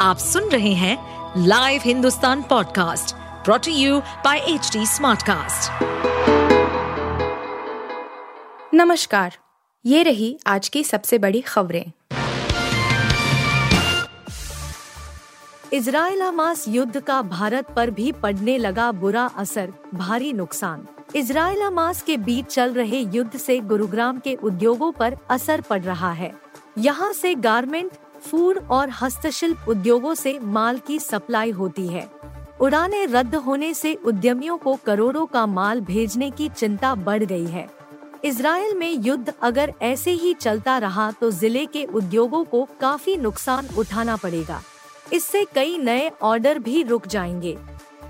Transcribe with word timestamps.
आप 0.00 0.18
सुन 0.18 0.44
रहे 0.44 0.72
हैं 0.72 1.42
live 1.46 1.80
Hindustan 1.84 2.42
podcast 2.42 3.14
brought to 3.44 3.72
you 3.72 3.98
by 4.00 4.38
H 4.38 4.70
Smartcast. 4.76 5.82
नमस्कार, 8.74 9.36
ये 9.84 10.02
रही 10.02 10.38
आज 10.46 10.68
की 10.68 10.84
सबसे 10.84 11.18
बड़ी 11.18 11.40
खबरें। 11.40 11.84
इजराइल 15.72 16.22
हमास 16.22 16.68
युद्ध 16.68 17.00
का 17.00 17.22
भारत 17.22 17.70
पर 17.76 17.90
भी 17.90 18.12
पड़ने 18.12 18.58
लगा 18.58 18.92
बुरा 18.92 19.30
असर, 19.36 19.72
भारी 19.94 20.32
नुकसान। 20.32 20.86
इजराइल 21.16 21.62
हमास 21.62 22.02
के 22.02 22.16
बीच 22.16 22.46
चल 22.46 22.72
रहे 22.72 23.00
युद्ध 23.00 23.36
से 23.36 23.60
गुरुग्राम 23.60 24.18
के 24.18 24.34
उद्योगों 24.34 24.92
पर 24.92 25.16
असर 25.30 25.60
पड़ 25.60 25.82
रहा 25.82 26.12
है। 26.12 26.32
यहाँ 26.78 27.12
से 27.12 27.34
गारमेंट 27.34 27.90
फ़ूड 28.22 28.58
और 28.70 28.90
हस्तशिल्प 28.92 29.68
उद्योगों 29.68 30.14
से 30.14 30.38
माल 30.38 30.78
की 30.78 30.98
सप्लाई 30.98 31.50
होती 31.50 31.86
है। 31.88 32.08
उड़ानें 32.60 33.06
रद्द 33.06 33.34
होने 33.36 33.72
से 33.74 33.94
उद्यमियों 34.04 34.56
को 34.58 34.74
करोड़ों 34.76 35.26
का 35.26 35.44
माल 35.48 35.80
भेजने 35.80 36.30
की 36.30 36.48
चिंता 36.48 36.94
बढ़ 36.96 37.24
गई 37.24 37.46
है। 37.46 37.68
इसराइल 38.24 38.74
में 38.74 38.92
युद्ध 38.92 39.32
अगर 39.42 39.72
ऐसे 39.82 40.10
ही 40.12 40.32
चलता 40.34 40.76
रहा 40.78 41.10
तो 41.10 41.30
ज़िले 41.30 41.64
के 41.66 41.84
उद्योगों 41.84 42.44
को 42.44 42.66
काफ़ी 42.80 43.16
नुकसान 43.16 43.68
उठाना 43.78 44.16
पड़ेगा। 44.16 44.60
इससे 45.12 45.44
कई 45.54 45.78
नए 45.78 46.10
ऑर्डर 46.22 46.58
भी 46.58 46.82
रुक 46.82 47.06
जाएँगे। 47.06 47.56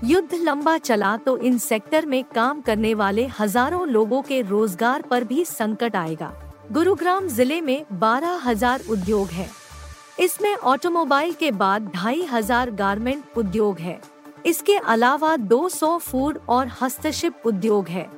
युद्ध 0.03 0.33
लंबा 0.35 0.77
चला 0.77 1.15
तो 1.17 1.37
इन 1.37 1.57
सेक्टर 1.57 2.05
में 2.05 2.23
काम 2.25 2.61
करने 2.61 2.93
वाले 2.93 3.25
हज़ारों 3.39 3.87
लोगों 3.87 4.21
के 4.21 4.41
रोज़गार 4.41 5.01
पर 5.01 5.23
भी 5.23 5.43
संकट 5.45 5.95
आएगा। 5.95 6.33
गुरुग्राम 6.71 7.27
ज़िले 7.27 7.61
में 7.61 7.85
बारह 7.93 8.41
हज़ार 8.45 8.83
उद्योग 8.89 9.27
है। 9.29 9.49
इसमें 10.19 10.53
ऑटोमोबाइल 10.53 11.33
के 11.33 11.51
बाद 11.51 11.89
ढाई 11.95 12.21
हज़ार 12.23 12.71
गारमेंट 12.71 13.37
उद्योग 13.37 13.79
है। 13.79 13.99
इसके 14.45 14.75
अलावा 14.75 15.35
200 15.37 15.97
फ़ूड 15.99 16.39
और 16.49 16.71
हस्तशिल्प 16.81 17.45
उद्योग 17.45 17.87
है। 17.87 18.09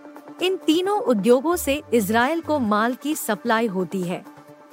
इन 0.41 0.55
तीनों 0.57 0.99
उद्योगों 1.01 1.55
से 1.55 1.81
इसराइल 1.93 2.41
को 2.41 2.59
माल 2.59 2.95
की 2.95 3.15
सप्लाई 3.15 3.67
होती 3.67 4.01
है। 4.01 4.23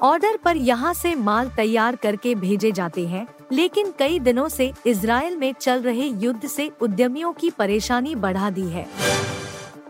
ऑर्डर 0.03 0.37
पर 0.45 0.57
यहाँ 0.57 0.93
से 0.95 1.15
माल 1.15 1.49
तैयार 1.49 1.97
करके 1.97 2.35
भेजे 2.35 2.73
जाते 2.73 3.07
हैं, 3.07 3.27
लेकिन 3.53 3.93
कई 3.99 4.19
दिनों 4.19 4.49
से 4.49 4.73
इसराइल 4.87 5.37
में 5.37 5.53
चल 5.53 5.83
रहे 5.83 6.07
युद्ध 6.07 6.47
से 6.47 6.71
उद्यमियों 6.83 7.33
की 7.33 7.51
परेशानी 7.51 8.15
बढ़ा 8.17 8.51
दी 8.51 8.69
है। 8.69 8.87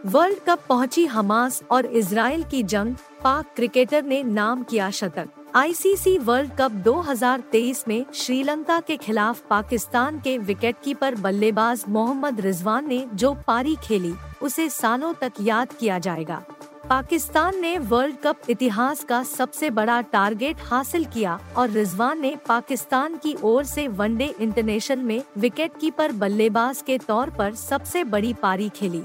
वर्ल्ड 0.06 0.38
कप 0.46 0.64
पहुँची 0.68 1.04
हमास 1.06 1.62
और 1.70 1.86
इसराइल 1.86 2.42
की 2.42 2.62
जंग 2.64 2.94
पाक 3.24 3.52
क्रिकेटर 3.56 4.02
ने 4.02 4.22
नाम 4.22 4.62
किया 4.62 4.90
शतक। 4.90 5.28
आईसीसी 5.54 6.18
वर्ल्ड 6.18 6.50
कप 6.58 6.72
2023 6.72 7.82
में 7.88 8.04
श्रीलंका 8.14 8.78
के 8.80 8.96
खिलाफ 8.96 9.40
पाकिस्तान 9.50 10.20
के 10.20 10.36
विकेटकीपर 10.38 11.14
बल्लेबाज 11.14 11.84
मोहम्मद 11.88 12.40
रिजवान 12.40 12.88
ने 12.88 13.06
जो 13.14 13.32
पारी 13.46 13.74
खेली, 13.76 14.12
उसे 14.42 14.68
सालों 14.68 15.12
तक 15.14 15.32
याद 15.40 15.72
किया 15.72 15.98
जाएगा। 15.98 16.42
पाकिस्तान 16.88 17.60
ने 17.60 17.78
वर्ल्ड 17.78 18.16
कप 18.24 18.50
इतिहास 18.50 19.04
का 19.04 19.22
सबसे 19.22 19.70
बड़ा 19.70 20.00
टारगेट 20.00 20.56
हासिल 20.60 21.04
किया 21.04 21.38
और 21.56 21.70
रिजवान 21.70 22.20
ने 22.20 22.36
पाकिस्तान 22.48 23.16
की 23.16 23.36
ओर 23.42 23.64
से 23.64 23.88
वनडे 23.88 24.34
इंटरनेशनल 24.40 25.02
में 25.02 25.22
विकेटकीपर 25.38 26.12
बल्लेबाज 26.12 26.82
के 26.86 26.98
तौर 26.98 27.30
पर 27.30 27.54
सबसे 27.54 28.04
बड़ी 28.04 28.34
पारी 28.34 28.68
खेली। 28.68 29.02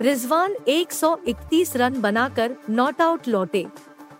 रिजवान 0.00 0.54
131 0.68 1.76
रन 1.76 2.00
बनाकर 2.00 2.56
नॉट 2.70 3.00
आउट 3.00 3.28
लौटे। 3.28 3.66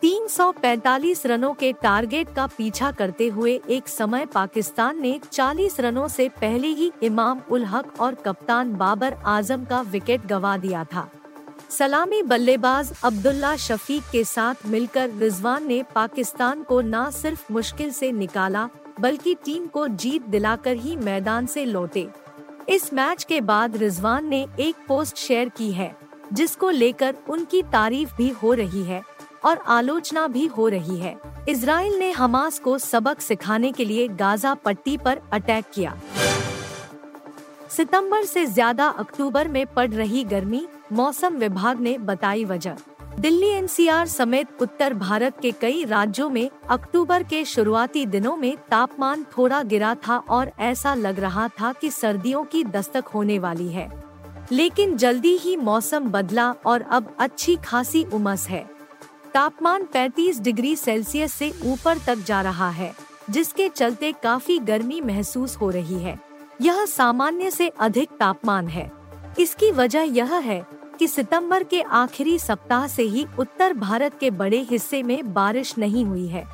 345 0.02 1.24
रनों 1.26 1.52
के 1.54 1.72
टारगेट 1.72 2.28
का 2.36 2.46
पीछा 2.46 2.90
करते 2.90 3.26
हुए 3.28 3.60
एक 3.70 3.88
समय 3.88 4.26
पाकिस्तान 4.26 5.00
ने 5.00 5.18
40 5.32 5.78
रनों 5.80 6.06
से 6.08 6.28
पहले 6.28 6.68
ही 6.68 6.90
इमाम 7.02 7.40
उल 7.50 7.64
हक 7.64 8.00
और 8.00 8.14
कप्तान 8.14 8.72
बाबर 8.72 9.14
आज़म 9.26 9.64
का 9.64 9.80
विकेट 9.80 10.26
गवा 10.26 10.56
दिया 10.56 10.84
था। 10.84 11.08
सलामी 11.70 12.22
बल्लेबाज 12.22 12.92
अब्दुल्ला 13.04 13.56
शफीक 13.56 14.02
के 14.12 14.24
साथ 14.24 14.66
मिलकर 14.66 15.10
रिजवान 15.10 15.66
ने 15.66 15.82
पाकिस्तान 15.94 16.62
को 16.62 16.80
न 16.80 17.10
सिर्फ़ 17.10 17.52
मुश्किल 17.52 17.90
से 17.90 18.12
निकाला, 18.12 18.68
बल्कि 19.00 19.34
टीम 19.34 19.66
को 19.66 19.86
जीत 19.88 20.22
दिलाकर 20.22 20.76
ही 20.76 20.96
मैदान 20.96 21.46
से 21.46 21.64
लौटे। 21.64 22.08
इस 22.68 22.92
मैच 22.94 23.24
के 23.24 23.40
बाद 23.40 23.76
रिजवान 23.76 24.28
ने 24.28 24.46
एक 24.60 24.76
पोस्ट 24.88 25.16
शेयर 25.16 25.48
की 25.48 25.72
है, 25.72 25.94
जिसको 26.32 26.70
लेकर 26.70 27.14
उनकी 27.28 27.62
तारीफ़ 27.62 28.14
भी 28.16 28.28
हो 28.32 28.52
रही 28.54 28.82
है। 28.82 29.02
और 29.44 29.62
आलोचना 29.68 30.26
भी 30.28 30.46
हो 30.48 30.68
रही 30.68 30.96
है। 30.96 31.16
इसराइल 31.48 31.98
ने 31.98 32.10
हमास 32.12 32.58
को 32.58 32.76
सबक 32.78 33.20
सिखाने 33.20 33.72
के 33.72 33.84
लिए 33.84 34.08
गाजा 34.08 34.54
पट्टी 34.54 34.96
पर 34.96 35.20
अटैक 35.32 35.64
किया। 35.74 35.94
सितंबर 37.70 38.24
से 38.24 38.44
ज़्यादा 38.46 38.86
अक्टूबर 38.88 39.48
में 39.48 39.66
पड़ 39.66 39.90
रही 39.90 40.24
गर्मी, 40.24 40.66
मौसम 40.92 41.36
विभाग 41.36 41.80
ने 41.80 41.96
बताई 41.98 42.44
वजह। 42.44 42.76
दिल्ली 43.18 43.48
एनसीआर 43.48 44.06
समेत 44.06 44.62
उत्तर 44.62 44.94
भारत 44.94 45.38
के 45.42 45.50
कई 45.52 45.84
राज्यों 45.84 46.28
में 46.30 46.50
अक्टूबर 46.70 47.22
के 47.22 47.44
शुरुआती 47.44 48.04
दिनों 48.06 48.36
में 48.36 48.56
तापमान 48.70 49.24
थोड़ा 49.36 49.62
गिरा 49.62 49.94
था 50.06 50.16
और 50.18 50.50
ऐसा 50.60 50.94
लग 50.94 51.18
रहा 51.20 51.46
था 51.60 51.72
कि 51.72 51.90
सर्दियों 51.90 52.44
की 52.44 52.62
दस्तक 52.66 53.08
होने 53.14 53.38
वाली 53.38 53.68
है। 53.68 53.88
लेकिन 54.52 54.96
जल्दी 54.96 55.36
ही 55.36 55.56
मौसम 55.56 56.10
बदला 56.10 56.50
और 56.66 56.82
अब 56.82 57.14
अच्छी 57.20 57.56
खासी 57.56 58.04
उमस 58.04 58.46
है। 58.48 58.64
तापमान 59.34 59.84
35 59.84 60.40
डिग्री 60.40 60.76
सेल्सियस 60.76 61.32
से 61.32 61.52
ऊपर 61.64 61.98
तक 61.98 62.18
जा 62.18 62.42
रहा 62.42 62.70
है, 62.70 62.94
जिसके 63.30 63.68
चलते 63.68 64.12
काफ़ी 64.12 64.58
गर्मी 64.58 65.00
महसूस 65.00 65.56
हो 65.56 65.70
रही 65.70 65.98
है। 65.98 66.18
यह 66.60 66.84
सामान्य 66.86 67.50
से 67.50 67.68
अधिक 67.68 68.10
तापमान 68.10 68.68
है। 68.68 68.92
इसकी 69.38 69.70
वजह 69.70 70.00
यह 70.00 70.34
है 70.34 70.66
कि 70.98 71.08
सितंबर 71.08 71.62
के 71.62 71.82
आखिरी 71.82 72.38
सप्ताह 72.38 72.86
से 72.86 73.02
ही 73.02 73.26
उत्तर 73.38 73.72
भारत 73.72 74.18
के 74.20 74.30
बड़े 74.30 74.58
हिस्से 74.60 75.02
में 75.02 75.32
बारिश 75.34 75.78
नहीं 75.78 76.04
हुई 76.04 76.26
है। 76.26 76.44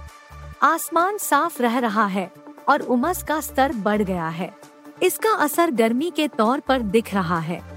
आसमान 0.62 1.18
साफ़ 1.18 1.62
रह 1.62 1.78
रहा 1.78 2.06
है 2.06 2.32
और 2.68 2.80
उमस 2.80 3.22
का 3.22 3.40
स्तर 3.40 3.72
बढ़ 3.72 4.02
गया 4.02 4.28
है। 4.28 4.54
इसका 5.02 5.30
असर 5.30 5.70
गर्मी 5.70 6.12
के 6.16 6.28
तौर 6.28 6.60
पर 6.60 6.82
दिख 6.82 7.14
रहा 7.14 7.38
है। 7.38 7.75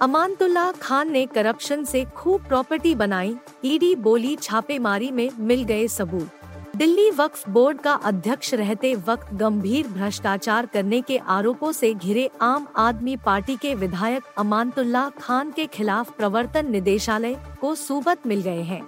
अमानतुल्लाह 0.00 0.70
खान 0.72 1.10
ने 1.12 1.24
करप्शन 1.26 1.84
से 1.84 2.04
खूब 2.16 2.42
प्रॉपर्टी 2.42 2.94
बनाई, 2.94 3.34
ईडी 3.64 3.94
बोली 3.96 4.36
छापेमारी 4.36 5.10
में 5.10 5.30
मिल 5.38 5.62
गए 5.64 5.88
सबूत। 5.88 6.76
दिल्ली 6.76 7.10
वक्फ 7.10 7.48
बोर्ड 7.48 7.80
का 7.80 7.92
अध्यक्ष 8.04 8.52
रहते 8.54 8.94
वक्त 9.08 9.32
गंभीर 9.34 9.88
भ्रष्टाचार 9.88 10.66
करने 10.66 11.00
के 11.00 11.18
आरोपों 11.28 11.72
से 11.72 11.92
घिरे 11.94 12.28
आम 12.40 12.66
आदमी 12.76 13.16
पार्टी 13.16 13.56
के 13.56 13.74
विधायक 13.74 14.24
अमानतुल्लाह 14.38 15.08
खान 15.18 15.50
के 15.50 15.66
खिलाफ 15.66 16.16
प्रवर्तन 16.16 16.70
निदेशालय 16.70 17.36
को 17.60 17.74
सूबत 17.74 18.26
मिल 18.26 18.42
गए 18.42 18.62
हैं। 18.62 18.82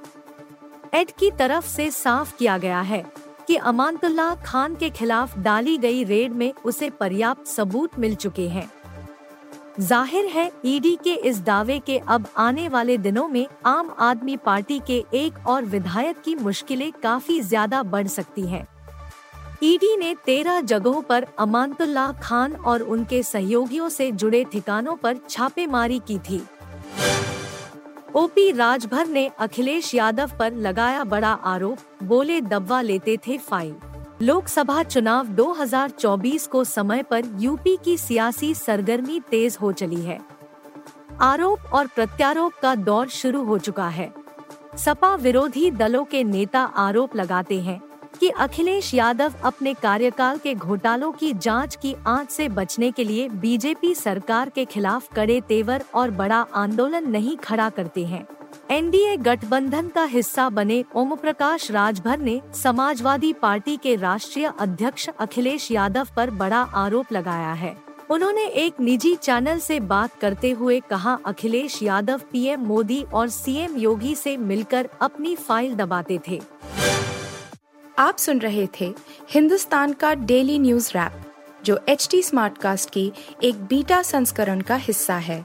एड 0.94 1.10
की 1.10 1.30
तरफ़ 1.30 1.66
से 1.66 1.90
साफ़ 1.90 2.36
किया 2.38 2.58
गया 2.58 2.80
है 2.82 3.04
कि 3.46 3.56
अमानतुल्लाह 3.56 4.34
खान 4.44 4.74
के 4.74 4.90
खिलाफ 4.90 5.38
डाली 5.38 5.76
गई 5.78 6.04
रेड 6.04 6.32
में 6.32 6.52
उसे 6.64 6.90
पर्याप्त 6.90 7.46
सबूत 7.46 7.98
मिल 7.98 8.14
चुके 8.16 8.48
हैं। 8.48 8.70
ज़ाहिर 9.80 10.26
है 10.26 10.50
ईडी 10.64 10.94
के 11.04 11.12
इस 11.28 11.40
दावे 11.40 11.78
के 11.78 11.96
अब 12.08 12.26
आने 12.38 12.68
वाले 12.68 12.96
दिनों 12.98 13.26
में 13.28 13.46
आम 13.66 13.94
आदमी 14.00 14.36
पार्टी 14.36 14.78
के 14.86 15.04
एक 15.14 15.46
और 15.48 15.64
विधायक 15.64 16.20
की 16.24 16.34
मुश्किलें 16.34 16.90
काफ़ी 16.92 17.40
ज़्यादा 17.40 17.82
बढ़ 17.84 18.06
सकती 18.08 18.46
हैं। 18.46 18.66
ईडी 19.62 19.96
ने 19.96 20.14
तेरह 20.26 20.60
जगहों 20.62 21.00
पर 21.02 21.26
अमानतुल्लाह 21.38 22.12
खान 22.12 22.54
और 22.54 22.82
उनके 22.82 23.22
सहयोगियों 23.22 23.88
से 23.88 24.10
जुड़े 24.12 24.44
ठिकानों 24.52 24.96
पर 24.96 25.18
छापेमारी 25.28 26.00
की 26.08 26.18
थी 26.20 26.42
ओपी 28.14 28.50
राजभर 28.52 29.06
ने 29.06 29.26
अखिलेश 29.38 29.94
यादव 29.94 30.30
पर 30.38 30.52
लगाया 30.54 31.04
बड़ा 31.06 31.32
आरोप, 31.46 31.78
बोले 32.02 32.40
दबवा 32.40 32.80
लेते 32.82 33.16
थे 33.26 33.38
फ़ाइल 33.38 33.74
लोकसभा 34.22 34.82
चुनाव 34.82 35.26
2024 35.26 36.46
को 36.46 36.64
समय 36.64 37.02
पर 37.02 37.22
यूपी 37.38 37.78
की 37.84 37.96
सियासी 37.98 38.54
सरगर्मी 38.54 39.20
तेज 39.20 39.56
हो 39.62 39.72
चली 39.72 40.00
है। 40.00 40.18
आरोप 41.20 41.60
और 41.72 41.86
प्रत्यारोप 41.86 42.52
का 42.62 42.74
दौर 42.74 43.08
शुरू 43.08 43.44
हो 43.44 43.58
चुका 43.58 43.88
है। 43.88 44.12
सपा 44.76 45.14
विरोधी 45.14 45.70
दलों 45.70 46.04
के 46.04 46.24
नेता 46.24 46.60
आरोप 46.60 47.16
लगाते 47.16 47.60
हैं 47.60 47.80
कि 48.20 48.28
अखिलेश 48.28 48.94
यादव 48.94 49.34
अपने 49.44 49.74
कार्यकाल 49.74 50.38
के 50.38 50.54
घोटालों 50.54 51.12
की 51.12 51.32
जाँच 51.32 51.76
की 51.76 51.94
आँच 52.06 52.30
से 52.30 52.48
बचने 52.48 52.90
के 52.90 53.04
लिए 53.04 53.28
बीजेपी 53.28 53.94
सरकार 53.94 54.48
के 54.48 54.64
खिलाफ 54.64 55.14
कड़े 55.14 55.40
तेवर 55.40 55.84
और 55.94 56.10
बड़ा 56.10 56.46
आंदोलन 56.54 57.10
नहीं 57.10 57.36
खड़ा 57.36 57.70
करते 57.70 58.04
हैं। 58.06 58.26
एनडीए 58.70 59.16
गठबंधन 59.16 59.88
का 59.88 60.02
हिस्सा 60.04 60.48
बने 60.48 60.84
ओम 60.94 61.14
प्रकाश 61.16 61.70
राजभर 61.70 62.18
ने 62.18 62.40
समाजवादी 62.54 63.32
पार्टी 63.32 63.76
के 63.76 63.94
राष्ट्रीय 63.96 64.52
अध्यक्ष 64.60 65.08
अखिलेश 65.20 65.70
यादव 65.70 66.08
पर 66.16 66.30
बड़ा 66.30 66.60
आरोप 66.74 67.12
लगाया 67.12 67.52
है। 67.52 67.74
उन्होंने 68.10 68.46
एक 68.46 68.80
निजी 68.80 69.14
चैनल 69.14 69.58
से 69.58 69.80
बात 69.80 70.14
करते 70.20 70.50
हुए 70.50 70.78
कहा, 70.80 71.18
अखिलेश 71.26 71.82
यादव 71.82 72.20
पीएम 72.32 72.60
मोदी 72.60 73.02
और 73.02 73.28
सीएम 73.28 73.76
योगी 73.76 74.14
से 74.14 74.36
मिलकर 74.36 74.88
अपनी 75.00 75.34
फ़ाइल 75.36 75.74
दबाते 75.74 76.20
थे। 76.28 76.40
आप 77.98 78.16
सुन 78.18 78.38
रहे 78.38 78.68
थे 78.80 78.94
हिंदुस्तान 79.30 79.92
का 79.92 80.14
डेली 80.14 80.58
न्यूज़ 80.58 80.90
रैप, 80.90 81.22
जो 81.64 81.80
एच 81.88 82.08
टी 82.10 82.22
स्मार्ट 82.22 82.58
कास्ट 82.58 82.90
की 82.90 83.12
एक 83.42 83.64
बीटा 83.64 84.02
संस्करण 84.02 84.60
का 84.60 84.76
हिस्सा 84.76 85.16
है। 85.16 85.44